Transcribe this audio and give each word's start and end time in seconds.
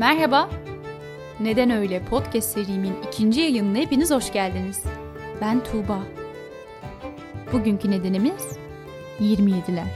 Merhaba. 0.00 0.50
Neden 1.40 1.70
Öyle 1.70 2.04
podcast 2.04 2.48
serimin 2.48 2.94
ikinci 3.08 3.40
yayınına 3.40 3.78
hepiniz 3.78 4.10
hoş 4.10 4.32
geldiniz. 4.32 4.84
Ben 5.40 5.64
Tuğba. 5.64 6.02
Bugünkü 7.52 7.90
nedenimiz 7.90 8.58
27'ler. 9.20 9.86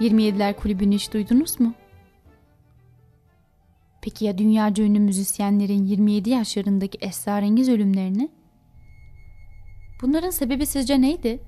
27'ler 0.00 0.56
kulübünü 0.56 0.94
hiç 0.94 1.12
duydunuz 1.12 1.60
mu? 1.60 1.74
Peki 4.02 4.24
ya 4.24 4.38
dünyaca 4.38 4.84
ünlü 4.84 5.00
müzisyenlerin 5.00 5.84
27 5.84 6.30
yaşlarındaki 6.30 6.98
esrarengiz 7.00 7.68
ölümlerini? 7.68 8.28
Bunların 10.02 10.30
sebebi 10.30 10.66
sizce 10.66 11.00
neydi? 11.00 11.40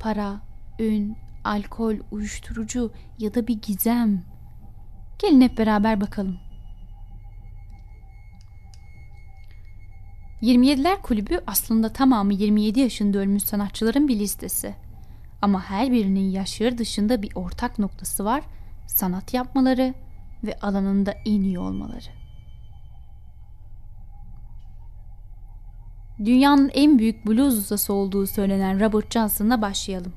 Para, 0.00 0.40
ün, 0.78 1.16
alkol, 1.44 1.94
uyuşturucu 2.10 2.92
ya 3.18 3.34
da 3.34 3.46
bir 3.46 3.62
gizem. 3.62 4.35
Gelin 5.18 5.40
hep 5.40 5.58
beraber 5.58 6.00
bakalım. 6.00 6.38
27'ler 10.42 11.02
kulübü 11.02 11.40
aslında 11.46 11.92
tamamı 11.92 12.34
27 12.34 12.80
yaşında 12.80 13.18
ölmüş 13.18 13.42
sanatçıların 13.42 14.08
bir 14.08 14.18
listesi. 14.18 14.74
Ama 15.42 15.62
her 15.62 15.92
birinin 15.92 16.30
yaşları 16.30 16.78
dışında 16.78 17.22
bir 17.22 17.30
ortak 17.34 17.78
noktası 17.78 18.24
var. 18.24 18.42
Sanat 18.86 19.34
yapmaları 19.34 19.94
ve 20.44 20.58
alanında 20.62 21.12
en 21.12 21.40
iyi 21.40 21.58
olmaları. 21.58 22.08
Dünyanın 26.18 26.70
en 26.74 26.98
büyük 26.98 27.26
blues 27.26 27.54
ustası 27.54 27.92
olduğu 27.92 28.26
söylenen 28.26 28.80
Robert 28.80 29.12
Johnson'la 29.12 29.62
başlayalım. 29.62 30.12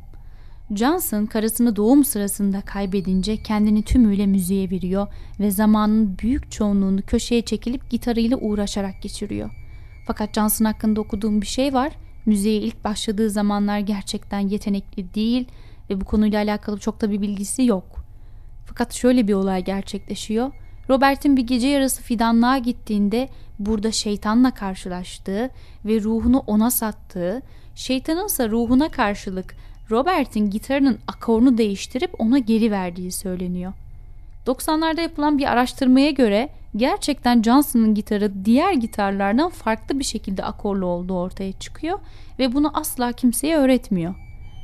Johnson 0.76 1.26
karısını 1.26 1.76
doğum 1.76 2.06
sırasında 2.06 2.62
kaybedince 2.62 3.38
kendini 3.38 3.84
tümüyle 3.84 4.26
müziğe 4.26 4.70
veriyor 4.70 5.08
ve 5.40 5.52
zamanın 5.52 6.18
büyük 6.20 6.52
çoğunluğunu 6.52 7.02
köşeye 7.02 7.42
çekilip 7.42 7.90
gitarıyla 7.90 8.38
uğraşarak 8.38 9.02
geçiriyor. 9.02 9.50
Fakat 10.08 10.36
Johnson 10.36 10.66
hakkında 10.66 11.02
okuduğum 11.02 11.42
bir 11.42 11.48
şey 11.48 11.74
var. 11.74 11.92
Müziğe 12.26 12.56
ilk 12.56 12.84
başladığı 12.84 13.30
zamanlar 13.30 13.80
gerçekten 13.80 14.40
yetenekli 14.40 15.14
değil 15.14 15.48
ve 15.90 16.02
bu 16.02 16.06
konuyla 16.06 16.44
alakalı 16.44 16.80
çok 16.80 17.02
da 17.02 17.12
bir 17.12 17.22
bilgisi 17.22 17.66
yok. 17.66 18.06
Fakat 18.66 18.94
şöyle 18.94 19.28
bir 19.28 19.34
olay 19.34 19.64
gerçekleşiyor. 19.64 20.52
Robert'in 20.90 21.38
bir 21.38 21.48
gece 21.48 21.68
yarısı 21.68 22.02
fidanlığa 22.02 22.58
gittiğinde 22.58 23.30
burada 23.60 23.92
şeytanla 23.92 24.54
karşılaştığı 24.54 25.50
ve 25.86 26.02
ruhunu 26.02 26.44
ona 26.48 26.72
sattığı, 26.72 27.42
şeytanınsa 27.76 28.50
ruhuna 28.50 28.90
karşılık 28.90 29.56
Robert'in 29.92 30.50
gitarının 30.50 31.00
akorunu 31.08 31.58
değiştirip 31.58 32.22
ona 32.22 32.38
geri 32.38 32.72
verdiği 32.72 33.12
söyleniyor. 33.12 33.74
90'larda 34.48 35.02
yapılan 35.02 35.38
bir 35.38 35.52
araştırmaya 35.52 36.12
göre 36.12 36.50
gerçekten 36.76 37.42
Johnson'ın 37.42 37.96
gitarı 37.96 38.46
diğer 38.46 38.74
gitarlardan 38.74 39.50
farklı 39.50 40.00
bir 40.00 40.04
şekilde 40.04 40.44
akorlu 40.44 40.86
olduğu 40.86 41.18
ortaya 41.18 41.52
çıkıyor 41.52 42.00
ve 42.40 42.54
bunu 42.54 42.78
asla 42.78 43.12
kimseye 43.12 43.58
öğretmiyor. 43.58 44.16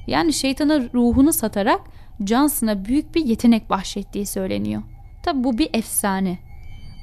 Yani 0.08 0.34
şeytana 0.34 0.80
ruhunu 0.94 1.34
satarak 1.34 1.82
Johnson'a 2.26 2.86
büyük 2.86 3.16
bir 3.16 3.26
yetenek 3.26 3.70
bahşettiği 3.70 4.26
söyleniyor. 4.26 4.82
Tabi 5.24 5.44
bu 5.44 5.58
bir 5.58 5.70
efsane. 5.74 6.40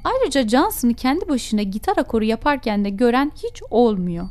Ayrıca 0.04 0.48
Johnson'ı 0.48 0.94
kendi 0.94 1.28
başına 1.28 1.62
gitar 1.62 1.96
akoru 1.96 2.24
yaparken 2.24 2.84
de 2.84 2.90
gören 2.90 3.32
hiç 3.36 3.62
olmuyor. 3.70 4.28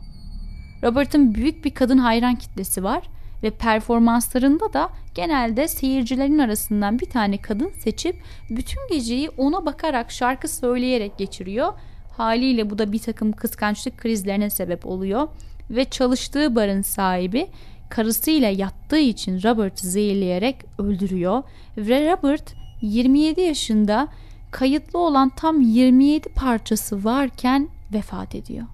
Robert'ın 0.84 1.36
büyük 1.36 1.66
bir 1.66 1.74
kadın 1.74 1.98
hayran 1.98 2.36
kitlesi 2.36 2.84
var 2.84 3.04
ve 3.44 3.50
performanslarında 3.50 4.74
da 4.74 4.90
genelde 5.16 5.68
seyircilerin 5.68 6.38
arasından 6.38 7.00
bir 7.00 7.06
tane 7.06 7.38
kadın 7.38 7.70
seçip 7.70 8.16
bütün 8.50 8.88
geceyi 8.90 9.30
ona 9.30 9.66
bakarak 9.66 10.12
şarkı 10.12 10.48
söyleyerek 10.48 11.18
geçiriyor. 11.18 11.74
Haliyle 12.18 12.70
bu 12.70 12.78
da 12.78 12.92
bir 12.92 13.00
takım 13.00 13.32
kıskançlık 13.32 13.98
krizlerine 13.98 14.50
sebep 14.50 14.86
oluyor 14.86 15.28
ve 15.70 15.86
çalıştığı 15.86 16.56
barın 16.56 16.82
sahibi 16.82 17.48
karısıyla 17.90 18.50
yattığı 18.50 19.00
için 19.00 19.44
Robert'ı 19.44 19.88
zehirleyerek 19.88 20.56
öldürüyor 20.80 21.44
ve 21.78 22.12
Robert 22.12 22.54
27 22.82 23.42
yaşında 23.42 24.08
kayıtlı 24.52 25.00
olan 25.00 25.30
tam 25.30 25.62
27 25.62 26.30
parçası 26.30 27.04
varken 27.04 27.70
vefat 27.94 28.36
ediyor. 28.36 28.68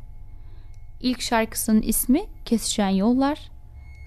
İlk 1.01 1.21
şarkısının 1.21 1.81
ismi 1.81 2.21
Kesişen 2.45 2.89
Yollar, 2.89 3.51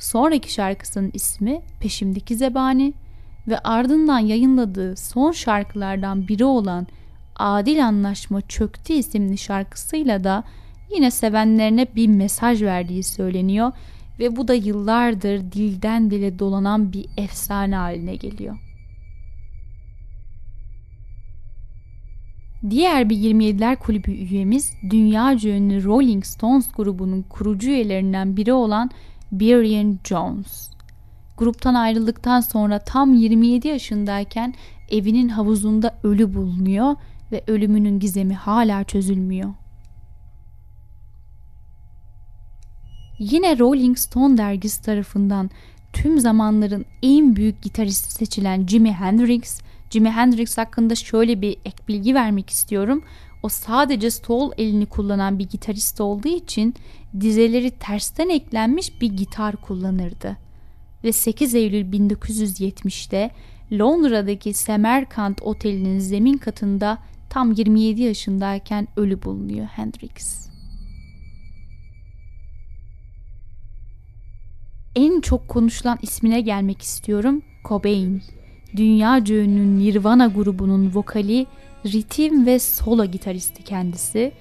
sonraki 0.01 0.53
şarkısının 0.53 1.11
ismi 1.15 1.61
Peşimdeki 1.81 2.37
Zebani 2.37 2.95
ve 3.49 3.59
ardından 3.59 4.19
yayınladığı 4.19 4.97
son 4.97 5.33
şarkılardan 5.33 6.29
biri 6.29 6.45
olan 6.45 6.87
Adil 7.37 7.87
Anlaşma 7.87 8.41
Çöktü 8.41 8.93
isimli 8.93 9.39
şarkısıyla 9.39 10.25
da 10.25 10.45
yine 10.95 11.11
sevenlerine 11.11 11.87
bir 11.97 12.09
mesaj 12.09 12.63
verdiği 12.63 13.03
söyleniyor 13.03 13.73
ve 14.19 14.37
bu 14.37 14.49
da 14.49 14.55
yıllardır 14.55 15.53
dilden 15.53 16.11
dile 16.11 16.39
dolanan 16.39 16.93
bir 16.93 17.07
efsane 17.17 17.77
haline 17.77 18.17
geliyor. 18.17 18.59
Diğer 22.71 23.11
bir 23.11 23.17
27'ler 23.17 23.77
kulübü 23.77 24.11
üyemiz 24.11 24.73
dünya 24.91 25.33
ünlü 25.33 25.85
Rolling 25.85 26.25
Stones 26.25 26.73
grubunun 26.73 27.23
kurucu 27.23 27.71
üyelerinden 27.71 28.37
biri 28.37 28.53
olan 28.53 28.91
Brian 29.33 29.99
Jones. 30.05 30.71
Gruptan 31.37 31.75
ayrıldıktan 31.75 32.41
sonra 32.41 32.79
tam 32.79 33.15
27 33.15 33.69
yaşındayken 33.69 34.55
evinin 34.91 35.29
havuzunda 35.29 35.99
ölü 36.03 36.35
bulunuyor 36.35 36.97
ve 37.33 37.45
ölümünün 37.47 37.99
gizemi 37.99 38.35
hala 38.35 38.85
çözülmüyor. 38.85 39.55
Yine 43.19 43.59
Rolling 43.59 43.99
Stone 43.99 44.39
dergisi 44.39 44.83
tarafından 44.83 45.51
tüm 45.93 46.21
zamanların 46.21 46.85
en 47.03 47.37
büyük 47.37 47.63
gitaristi 47.63 48.13
seçilen 48.13 48.67
Jimi 48.67 48.93
Hendrix, 48.93 49.61
Jimi 49.91 50.11
Hendrix 50.11 50.59
hakkında 50.59 50.95
şöyle 50.95 51.41
bir 51.41 51.57
ek 51.65 51.77
bilgi 51.89 52.15
vermek 52.15 52.51
istiyorum. 52.51 53.03
O 53.43 53.49
sadece 53.49 54.11
sol 54.11 54.53
elini 54.59 54.87
kullanan 54.87 55.39
bir 55.39 55.49
gitarist 55.49 56.01
olduğu 56.01 56.29
için 56.29 56.75
dizeleri 57.21 57.71
tersten 57.71 58.29
eklenmiş 58.29 59.01
bir 59.01 59.13
gitar 59.13 59.57
kullanırdı. 59.57 60.37
Ve 61.05 61.13
8 61.13 61.55
Eylül 61.55 61.93
1970'te 61.93 63.31
Londra'daki 63.73 64.53
Semerkant 64.53 65.43
Oteli'nin 65.43 65.99
zemin 65.99 66.39
katında 66.39 66.99
tam 67.31 67.53
27 67.53 68.03
yaşındayken 68.03 68.89
ölü 68.97 69.23
bulunuyor 69.23 69.67
Hendrix. 69.67 70.51
En 74.97 75.21
çok 75.21 75.49
konuşulan 75.49 75.99
ismine 76.03 76.41
gelmek 76.41 76.83
istiyorum. 76.83 77.43
Cobain. 77.65 78.23
Dünya 78.77 79.19
ünlü 79.19 79.79
Nirvana 79.79 80.27
grubunun 80.27 80.95
vokali, 80.95 81.47
ritim 81.87 82.47
ve 82.47 82.59
solo 82.59 83.05
gitaristi 83.05 83.63
kendisi. 83.63 84.33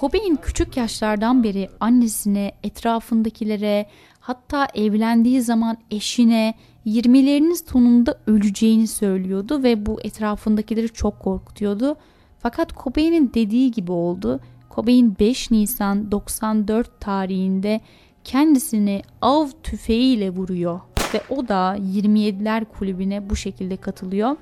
Cobain 0.00 0.36
küçük 0.36 0.76
yaşlardan 0.76 1.44
beri 1.44 1.68
annesine, 1.80 2.52
etrafındakilere, 2.62 3.86
hatta 4.20 4.68
evlendiği 4.74 5.42
zaman 5.42 5.76
eşine 5.90 6.54
20'lerinin 6.86 7.70
sonunda 7.70 8.18
öleceğini 8.26 8.86
söylüyordu 8.86 9.62
ve 9.62 9.86
bu 9.86 10.00
etrafındakileri 10.00 10.88
çok 10.88 11.20
korkutuyordu. 11.20 11.96
Fakat 12.38 12.76
Cobain'in 12.76 13.30
dediği 13.34 13.70
gibi 13.70 13.92
oldu. 13.92 14.40
Cobain 14.74 15.16
5 15.20 15.50
Nisan 15.50 16.10
94 16.10 17.00
tarihinde 17.00 17.80
kendisini 18.24 19.02
av 19.22 19.48
tüfeğiyle 19.62 20.30
vuruyor 20.30 20.80
ve 21.14 21.20
o 21.28 21.48
da 21.48 21.76
27'ler 21.76 22.64
kulübüne 22.64 23.30
bu 23.30 23.36
şekilde 23.36 23.76
katılıyor. 23.76 24.36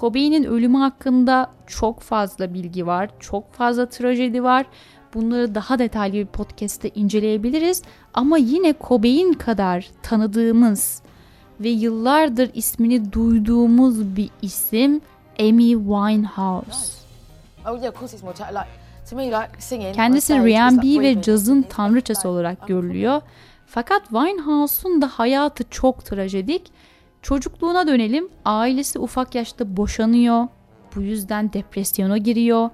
Cobain'in 0.00 0.44
ölümü 0.44 0.78
hakkında 0.78 1.50
çok 1.66 2.00
fazla 2.00 2.54
bilgi 2.54 2.86
var, 2.86 3.10
çok 3.20 3.52
fazla 3.52 3.88
trajedi 3.88 4.42
var. 4.42 4.66
Bunları 5.14 5.54
daha 5.54 5.78
detaylı 5.78 6.14
bir 6.14 6.26
podcast'te 6.26 6.90
inceleyebiliriz. 6.94 7.82
Ama 8.14 8.38
yine 8.38 8.74
Cobain 8.88 9.32
kadar 9.32 9.90
tanıdığımız 10.02 11.02
ve 11.60 11.68
yıllardır 11.68 12.50
ismini 12.54 13.12
duyduğumuz 13.12 14.16
bir 14.16 14.30
isim 14.42 15.00
Amy 15.40 15.70
Winehouse. 15.70 16.92
Oh 17.66 17.82
Kendisi 19.92 20.34
R&B 20.34 21.00
ve 21.00 21.22
cazın 21.22 21.62
tanrıçası 21.62 22.28
olarak 22.28 22.68
görülüyor. 22.68 23.22
Fakat 23.66 24.02
Winehouse'un 24.02 25.02
da 25.02 25.08
hayatı 25.08 25.64
çok 25.70 26.04
trajedik. 26.04 26.72
Çocukluğuna 27.22 27.86
dönelim. 27.86 28.28
Ailesi 28.44 28.98
ufak 28.98 29.34
yaşta 29.34 29.76
boşanıyor. 29.76 30.48
Bu 30.96 31.02
yüzden 31.02 31.52
depresyona 31.52 32.18
giriyor. 32.18 32.70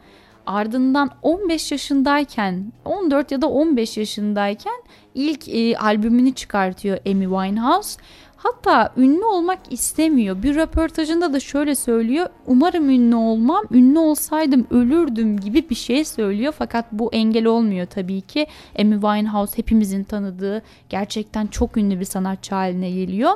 Ardından 0.47 1.11
15 1.23 1.73
yaşındayken 1.73 2.73
14 2.85 3.33
ya 3.33 3.43
da 3.43 3.47
15 3.47 3.97
yaşındayken 3.97 4.83
ilk 5.15 5.49
e, 5.49 5.77
albümünü 5.77 6.35
çıkartıyor 6.35 6.99
Amy 7.07 7.25
Winehouse. 7.25 8.01
Hatta 8.43 8.93
ünlü 8.97 9.25
olmak 9.25 9.59
istemiyor. 9.71 10.43
Bir 10.43 10.55
röportajında 10.55 11.33
da 11.33 11.41
şöyle 11.41 11.75
söylüyor. 11.75 12.29
Umarım 12.47 12.91
ünlü 12.91 13.15
olmam. 13.15 13.65
Ünlü 13.71 13.99
olsaydım 13.99 14.67
ölürdüm 14.71 15.41
gibi 15.41 15.71
bir 15.71 15.75
şey 15.75 16.05
söylüyor. 16.05 16.55
Fakat 16.59 16.93
bu 16.93 17.13
engel 17.13 17.47
olmuyor 17.47 17.87
tabii 17.87 18.21
ki. 18.21 18.47
Amy 18.79 18.95
Winehouse 18.95 19.59
hepimizin 19.59 20.05
tanıdığı 20.05 20.63
gerçekten 20.89 21.47
çok 21.47 21.77
ünlü 21.77 22.01
bir 22.01 22.05
sanatçı 22.05 22.55
haline 22.55 22.91
geliyor. 22.91 23.33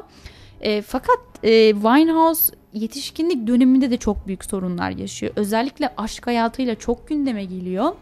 E, 0.61 0.83
fakat 0.83 1.19
e, 1.43 1.73
Winehouse 1.73 2.55
yetişkinlik 2.73 3.47
döneminde 3.47 3.91
de 3.91 3.97
çok 3.97 4.27
büyük 4.27 4.45
sorunlar 4.45 4.91
yaşıyor. 4.91 5.33
Özellikle 5.37 5.95
aşk 5.97 6.27
hayatıyla 6.27 6.75
çok 6.75 7.09
gündeme 7.09 7.45
geliyor. 7.45 7.93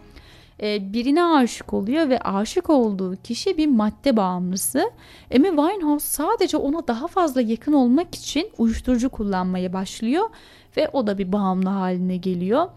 E, 0.62 0.92
birine 0.92 1.24
aşık 1.24 1.74
oluyor 1.74 2.08
ve 2.08 2.20
aşık 2.20 2.70
olduğu 2.70 3.16
kişi 3.16 3.56
bir 3.58 3.66
madde 3.66 4.16
bağımlısı. 4.16 4.90
Amy 5.34 5.48
Winehouse 5.48 6.06
sadece 6.06 6.56
ona 6.56 6.86
daha 6.88 7.06
fazla 7.06 7.40
yakın 7.40 7.72
olmak 7.72 8.14
için 8.14 8.50
uyuşturucu 8.58 9.08
kullanmaya 9.08 9.72
başlıyor 9.72 10.30
ve 10.76 10.88
o 10.92 11.06
da 11.06 11.18
bir 11.18 11.32
bağımlı 11.32 11.68
haline 11.68 12.16
geliyor. 12.16 12.68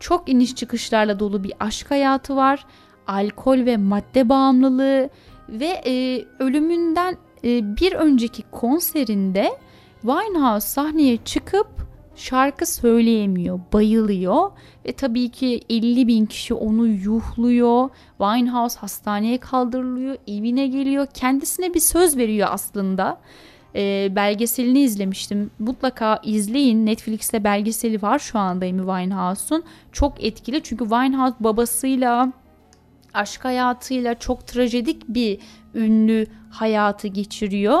Çok 0.00 0.28
iniş 0.28 0.54
çıkışlarla 0.54 1.18
dolu 1.18 1.44
bir 1.44 1.52
aşk 1.60 1.90
hayatı 1.90 2.36
var. 2.36 2.66
Alkol 3.06 3.58
ve 3.66 3.76
madde 3.76 4.28
bağımlılığı 4.28 5.10
ve 5.48 5.82
e, 5.86 6.24
ölümünden 6.38 7.16
e, 7.44 7.76
bir 7.76 7.92
önceki 7.92 8.42
konserinde 8.42 9.58
Winehouse 10.02 10.68
sahneye 10.68 11.18
çıkıp 11.24 11.66
şarkı 12.16 12.66
söyleyemiyor, 12.66 13.60
bayılıyor 13.72 14.50
ve 14.86 14.92
tabii 14.92 15.28
ki 15.28 15.60
50 15.70 16.06
bin 16.06 16.26
kişi 16.26 16.54
onu 16.54 16.86
yuhluyor. 16.86 17.88
Winehouse 18.18 18.78
hastaneye 18.80 19.38
kaldırılıyor, 19.38 20.16
evine 20.26 20.66
geliyor. 20.66 21.06
Kendisine 21.14 21.74
bir 21.74 21.80
söz 21.80 22.16
veriyor 22.16 22.48
aslında. 22.50 23.20
E, 23.74 24.12
belgeselini 24.16 24.80
izlemiştim. 24.80 25.50
Mutlaka 25.58 26.20
izleyin. 26.24 26.86
Netflix'te 26.86 27.44
belgeseli 27.44 28.02
var 28.02 28.18
şu 28.18 28.38
anda 28.38 28.66
Amy 28.66 28.78
Winehouse'un. 28.78 29.64
Çok 29.92 30.24
etkili 30.24 30.62
çünkü 30.62 30.84
Winehouse 30.84 31.36
babasıyla 31.40 32.32
aşk 33.14 33.44
hayatıyla 33.44 34.18
çok 34.18 34.46
trajedik 34.46 35.08
bir 35.08 35.38
ünlü 35.74 36.26
hayatı 36.50 37.08
geçiriyor. 37.08 37.78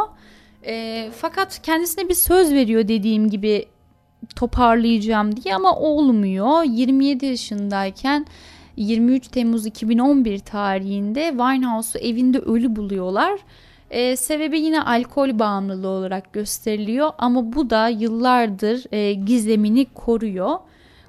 E, 0.66 1.08
fakat 1.16 1.62
kendisine 1.62 2.08
bir 2.08 2.14
söz 2.14 2.52
veriyor 2.52 2.88
dediğim 2.88 3.30
gibi 3.30 3.66
toparlayacağım 4.36 5.36
diye 5.36 5.54
ama 5.54 5.76
olmuyor. 5.76 6.62
27 6.64 7.26
yaşındayken 7.26 8.26
23 8.76 9.28
Temmuz 9.28 9.66
2011 9.66 10.38
tarihinde 10.38 11.28
Winehouse'u 11.30 12.02
evinde 12.02 12.38
ölü 12.38 12.76
buluyorlar. 12.76 13.40
E, 13.90 14.16
sebebi 14.16 14.60
yine 14.60 14.82
alkol 14.82 15.38
bağımlılığı 15.38 15.88
olarak 15.88 16.32
gösteriliyor 16.32 17.10
ama 17.18 17.52
bu 17.52 17.70
da 17.70 17.88
yıllardır 17.88 18.84
e, 18.92 19.12
gizemini 19.12 19.86
koruyor. 19.94 20.58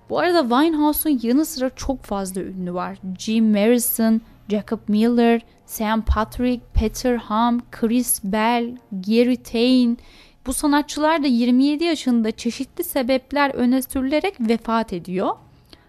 Bu 0.10 0.20
arada 0.20 0.42
Winehouse'un 0.42 1.20
yanı 1.24 1.46
sıra 1.46 1.70
çok 1.70 2.04
fazla 2.04 2.42
ünlü 2.42 2.74
var. 2.74 2.98
Jim 3.20 3.52
Morrison, 3.52 4.22
Jacob 4.50 4.80
Miller, 4.88 5.42
Sam 5.66 6.02
Patrick, 6.02 6.62
Peter 6.74 7.16
Ham, 7.16 7.62
Chris 7.72 8.24
Bell, 8.24 8.78
Gary 8.92 9.36
Tain 9.36 9.98
bu 10.46 10.54
sanatçılar 10.54 11.24
da 11.24 11.28
27 11.28 11.84
yaşında 11.84 12.32
çeşitli 12.32 12.84
sebepler 12.84 13.56
öne 13.56 13.82
sürülerek 13.82 14.36
vefat 14.40 14.94
ediyor. 14.94 15.30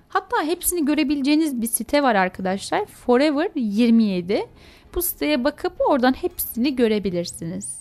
Hatta 0.08 0.42
hepsini 0.42 0.84
görebileceğiniz 0.84 1.62
bir 1.62 1.66
site 1.66 2.02
var 2.02 2.14
arkadaşlar. 2.14 2.86
Forever 2.86 3.50
27. 3.54 4.46
Bu 4.94 5.02
siteye 5.02 5.44
bakıp 5.44 5.72
oradan 5.88 6.12
hepsini 6.12 6.76
görebilirsiniz. 6.76 7.80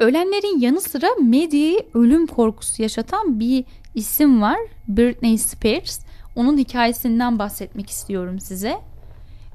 Ölenlerin 0.00 0.60
yanı 0.60 0.80
sıra 0.80 1.06
medyayı 1.22 1.82
ölüm 1.94 2.26
korkusu 2.26 2.82
yaşatan 2.82 3.40
bir 3.40 3.64
isim 3.94 4.42
var. 4.42 4.58
Britney 4.88 5.38
Spears. 5.38 6.00
Onun 6.36 6.58
hikayesinden 6.58 7.38
bahsetmek 7.38 7.90
istiyorum 7.90 8.40
size. 8.40 8.78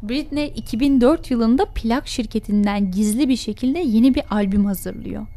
Britney 0.04 0.54
2004 0.56 1.32
yılında 1.32 1.66
plak 1.66 2.08
şirketinden 2.08 2.92
gizli 2.92 3.30
bir 3.30 3.36
şekilde 3.36 3.80
yeni 3.80 4.16
bir 4.16 4.24
albüm 4.30 4.66
hazırlıyor. 4.66 5.28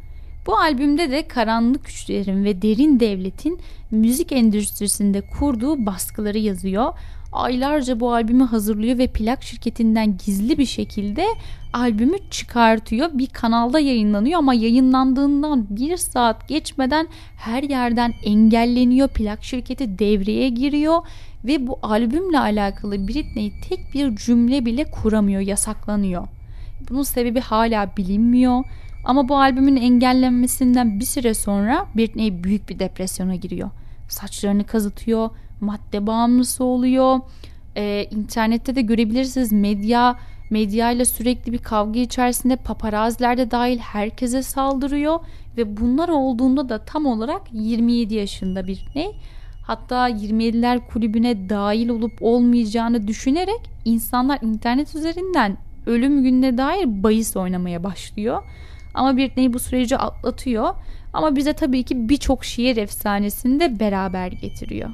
Bu 0.46 0.56
albümde 0.56 1.10
de 1.10 1.28
karanlık 1.28 1.84
güçlerin 1.84 2.44
ve 2.44 2.62
derin 2.62 3.00
devletin 3.00 3.60
müzik 3.90 4.32
endüstrisinde 4.32 5.20
kurduğu 5.20 5.86
baskıları 5.86 6.38
yazıyor. 6.38 6.92
Aylarca 7.32 8.00
bu 8.00 8.12
albümü 8.12 8.44
hazırlıyor 8.44 8.98
ve 8.98 9.06
plak 9.06 9.42
şirketinden 9.42 10.16
gizli 10.26 10.58
bir 10.58 10.66
şekilde 10.66 11.26
albümü 11.72 12.16
çıkartıyor. 12.30 13.10
Bir 13.12 13.26
kanalda 13.26 13.80
yayınlanıyor 13.80 14.38
ama 14.38 14.54
yayınlandığından 14.54 15.66
bir 15.70 15.96
saat 15.96 16.48
geçmeden 16.48 17.08
her 17.36 17.62
yerden 17.62 18.14
engelleniyor. 18.24 19.08
Plak 19.08 19.44
şirketi 19.44 19.98
devreye 19.98 20.48
giriyor 20.48 21.02
ve 21.44 21.66
bu 21.66 21.78
albümle 21.82 22.38
alakalı 22.38 23.08
Britney 23.08 23.52
tek 23.68 23.94
bir 23.94 24.16
cümle 24.16 24.66
bile 24.66 24.84
kuramıyor, 24.84 25.40
yasaklanıyor. 25.40 26.28
Bunun 26.90 27.02
sebebi 27.02 27.40
hala 27.40 27.96
bilinmiyor. 27.96 28.64
Ama 29.08 29.28
bu 29.28 29.38
albümün 29.38 29.76
engellenmesinden 29.76 31.00
bir 31.00 31.04
süre 31.04 31.34
sonra 31.34 31.86
Britney 31.96 32.44
büyük 32.44 32.68
bir 32.68 32.78
depresyona 32.78 33.34
giriyor. 33.34 33.70
Saçlarını 34.08 34.64
kazıtıyor, 34.64 35.30
madde 35.60 36.06
bağımlısı 36.06 36.64
oluyor. 36.64 37.20
Ee, 37.76 38.06
internette 38.10 38.74
de 38.74 38.82
görebilirsiniz 38.82 39.52
medya 39.52 40.16
medyayla 40.50 41.04
sürekli 41.04 41.52
bir 41.52 41.58
kavga 41.58 42.00
içerisinde 42.00 42.56
paparaziler 42.56 43.36
de 43.36 43.50
dahil 43.50 43.78
herkese 43.78 44.42
saldırıyor 44.42 45.20
ve 45.56 45.76
bunlar 45.76 46.08
olduğunda 46.08 46.68
da 46.68 46.84
tam 46.84 47.06
olarak 47.06 47.42
27 47.52 48.14
yaşında 48.14 48.66
Britney 48.66 49.10
hatta 49.66 50.10
27'ler 50.10 50.86
kulübüne 50.92 51.48
dahil 51.48 51.88
olup 51.88 52.12
olmayacağını 52.20 53.08
düşünerek 53.08 53.70
insanlar 53.84 54.38
internet 54.42 54.94
üzerinden 54.94 55.56
ölüm 55.86 56.22
gününe 56.22 56.58
dair 56.58 57.02
bahis 57.02 57.36
oynamaya 57.36 57.84
başlıyor. 57.84 58.42
Ama 58.94 59.16
Britney 59.16 59.52
bu 59.52 59.58
süreci 59.58 59.96
atlatıyor. 59.96 60.74
Ama 61.12 61.36
bize 61.36 61.52
tabii 61.52 61.82
ki 61.82 62.08
birçok 62.08 62.44
şiir 62.44 62.76
efsanesini 62.76 63.60
de 63.60 63.80
beraber 63.80 64.32
getiriyor. 64.32 64.90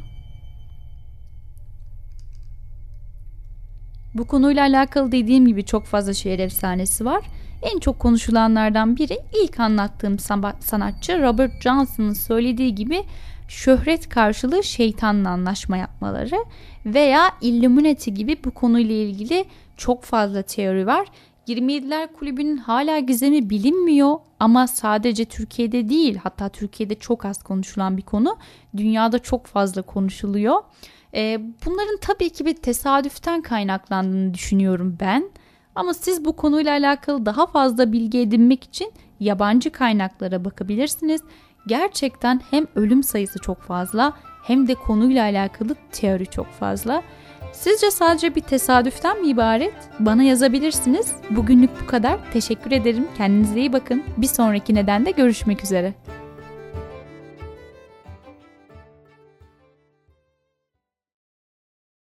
Bu 4.14 4.26
konuyla 4.26 4.62
alakalı 4.62 5.12
dediğim 5.12 5.46
gibi 5.46 5.64
çok 5.64 5.84
fazla 5.84 6.14
şiir 6.14 6.38
efsanesi 6.38 7.04
var. 7.04 7.24
En 7.62 7.78
çok 7.78 7.98
konuşulanlardan 7.98 8.96
biri 8.96 9.18
ilk 9.42 9.60
anlattığım 9.60 10.18
sanatçı 10.60 11.22
Robert 11.22 11.62
Johnson'ın 11.62 12.12
söylediği 12.12 12.74
gibi 12.74 13.04
şöhret 13.48 14.08
karşılığı 14.08 14.64
şeytanla 14.64 15.28
anlaşma 15.28 15.76
yapmaları 15.76 16.44
veya 16.86 17.30
Illuminati 17.40 18.14
gibi 18.14 18.36
bu 18.44 18.50
konuyla 18.50 18.94
ilgili 18.94 19.44
çok 19.76 20.02
fazla 20.04 20.42
teori 20.42 20.86
var. 20.86 21.06
27'ler 21.48 22.12
kulübünün 22.12 22.56
hala 22.56 22.98
gizemi 22.98 23.50
bilinmiyor 23.50 24.16
ama 24.40 24.66
sadece 24.66 25.24
Türkiye'de 25.24 25.88
değil 25.88 26.16
hatta 26.22 26.48
Türkiye'de 26.48 26.94
çok 26.94 27.24
az 27.24 27.42
konuşulan 27.42 27.96
bir 27.96 28.02
konu. 28.02 28.36
Dünyada 28.76 29.18
çok 29.18 29.46
fazla 29.46 29.82
konuşuluyor. 29.82 30.62
Ee, 31.14 31.40
bunların 31.66 31.98
tabii 32.00 32.30
ki 32.30 32.46
bir 32.46 32.54
tesadüften 32.54 33.42
kaynaklandığını 33.42 34.34
düşünüyorum 34.34 34.96
ben. 35.00 35.30
Ama 35.74 35.94
siz 35.94 36.24
bu 36.24 36.36
konuyla 36.36 36.72
alakalı 36.72 37.26
daha 37.26 37.46
fazla 37.46 37.92
bilgi 37.92 38.18
edinmek 38.18 38.64
için 38.64 38.92
yabancı 39.20 39.70
kaynaklara 39.70 40.44
bakabilirsiniz. 40.44 41.22
Gerçekten 41.66 42.40
hem 42.50 42.66
ölüm 42.74 43.02
sayısı 43.02 43.38
çok 43.38 43.62
fazla 43.62 44.12
hem 44.46 44.68
de 44.68 44.74
konuyla 44.74 45.24
alakalı 45.24 45.76
teori 45.92 46.26
çok 46.26 46.46
fazla. 46.46 47.02
Sizce 47.52 47.90
sadece 47.90 48.34
bir 48.34 48.40
tesadüften 48.40 49.20
mi 49.20 49.28
ibaret? 49.28 49.74
Bana 49.98 50.22
yazabilirsiniz. 50.22 51.12
Bugünlük 51.30 51.70
bu 51.82 51.86
kadar. 51.86 52.18
Teşekkür 52.32 52.72
ederim. 52.72 53.08
Kendinize 53.16 53.60
iyi 53.60 53.72
bakın. 53.72 54.02
Bir 54.16 54.26
sonraki 54.26 54.74
nedende 54.74 55.10
görüşmek 55.10 55.64
üzere. 55.64 55.94